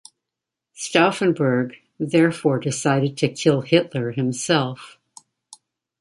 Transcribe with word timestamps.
Stauffenberg 0.75 1.75
therefore 1.99 2.57
decided 2.57 3.17
to 3.17 3.27
kill 3.29 3.61
Hitler 3.61 4.09
himself. 4.09 4.97